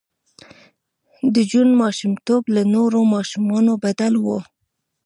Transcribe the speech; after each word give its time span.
د 1.33 1.35
جون 1.51 1.69
ماشومتوب 1.81 2.43
له 2.55 2.61
نورو 2.73 2.99
ماشومانو 3.15 3.73
بدل 3.83 4.13
و 4.25 4.27